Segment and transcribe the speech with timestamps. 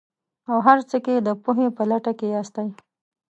[0.49, 2.67] او هر څه کې د پوهې په لټه کې ياستئ.